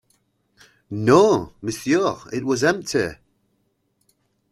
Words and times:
No, 0.89 1.53
monsieur; 1.61 2.15
it 2.33 2.43
was 2.43 2.63
empty. 2.63 3.17